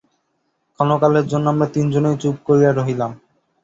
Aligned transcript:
ক্ষণকালের 0.73 1.25
জন্য 1.31 1.45
আমরা 1.49 1.67
তিন 1.75 1.85
জনেই 1.93 2.19
চুপ 2.21 2.35
করিয়া 2.47 2.71
রহিলাম। 2.71 3.11